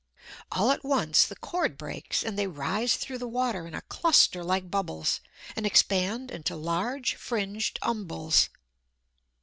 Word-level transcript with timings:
All 0.51 0.71
at 0.71 0.83
once 0.83 1.27
the 1.27 1.35
cord 1.35 1.77
breaks, 1.77 2.23
and 2.23 2.35
they 2.35 2.47
rise 2.47 2.95
through 2.95 3.19
the 3.19 3.27
water 3.27 3.67
in 3.67 3.75
a 3.75 3.83
cluster 3.83 4.43
like 4.43 4.71
bubbles, 4.71 5.19
and 5.55 5.63
expand 5.63 6.31
into 6.31 6.55
large, 6.55 7.13
fringed 7.13 7.77
umbels. 7.83 8.49